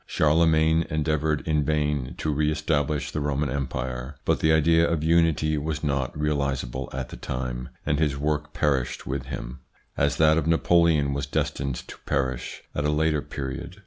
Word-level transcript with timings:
Charlemagne 0.07 0.81
endeavoured 0.89 1.47
in 1.47 1.63
vain 1.63 2.15
to 2.17 2.33
re 2.33 2.51
establish 2.51 3.11
the 3.11 3.19
Roman 3.19 3.51
Empire, 3.51 4.15
but 4.25 4.39
the 4.39 4.51
idea 4.51 4.89
of 4.89 5.03
unity 5.03 5.59
was 5.59 5.83
not 5.83 6.19
realisable 6.19 6.89
at 6.91 7.09
the 7.09 7.17
time, 7.17 7.69
and 7.85 7.99
his 7.99 8.17
work 8.17 8.51
perished 8.51 9.05
with 9.05 9.27
him, 9.27 9.59
as 9.95 10.17
that 10.17 10.39
of 10.39 10.47
Napoleon 10.47 11.13
was 11.13 11.27
destined 11.27 11.75
to 11.87 11.99
perish 12.07 12.63
at 12.73 12.83
a 12.83 12.89
later 12.89 13.21
period. 13.21 13.77